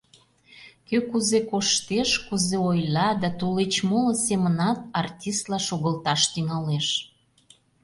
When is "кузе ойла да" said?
2.27-3.29